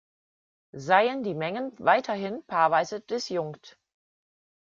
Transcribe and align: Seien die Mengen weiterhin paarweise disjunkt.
Seien 0.73 1.21
die 1.21 1.35
Mengen 1.35 1.73
weiterhin 1.77 2.41
paarweise 2.47 3.01
disjunkt. 3.01 3.77